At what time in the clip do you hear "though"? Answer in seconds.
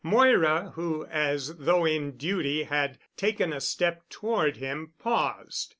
1.57-1.85